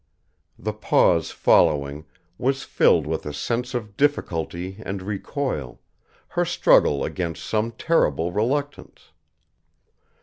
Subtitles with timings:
[0.57, 2.05] The pause following
[2.39, 5.79] was filled with a sense of difficulty and recoil,
[6.29, 9.11] her struggle against some terrible reluctance.